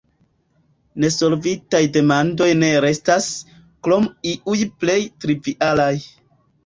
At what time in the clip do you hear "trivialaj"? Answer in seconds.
5.27-5.95